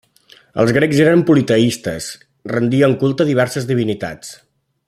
[0.61, 2.09] Els grecs eren politeistes:
[2.57, 4.37] rendien culte a diverses divinitats.